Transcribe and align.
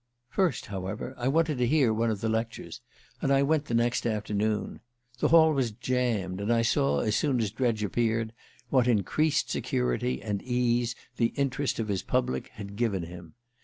First, 0.31 0.65
however, 0.65 1.13
I 1.15 1.27
wanted 1.27 1.59
to 1.59 1.67
hear 1.67 1.93
one 1.93 2.09
of 2.09 2.21
the 2.21 2.27
lectures; 2.27 2.81
and 3.21 3.31
I 3.31 3.43
went 3.43 3.65
the 3.65 3.75
next 3.75 4.07
afternoon. 4.07 4.79
The 5.19 5.27
hall 5.27 5.53
was 5.53 5.69
jammed, 5.73 6.41
and 6.41 6.51
I 6.51 6.63
saw, 6.63 7.01
as 7.01 7.15
soon 7.15 7.39
as 7.39 7.51
Dredge 7.51 7.83
appeared, 7.83 8.33
what 8.71 8.87
increased 8.87 9.51
security 9.51 10.19
and 10.19 10.41
ease 10.41 10.95
the 11.17 11.33
interest 11.35 11.77
of 11.77 11.87
his 11.89 12.01
public 12.01 12.47
had 12.47 12.77
given 12.77 13.03
him. 13.03 13.35